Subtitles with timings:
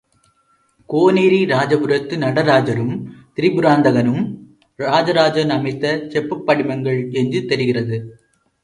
[0.89, 2.95] கோனேரி ராஜபுரத்து நடராஜரும்,
[3.35, 4.23] திரிபுராந்தகனும்
[4.75, 7.97] ராஜராஜன் அமைத்த செப்புப் படிமங்கள் என்று தெரிகிறது.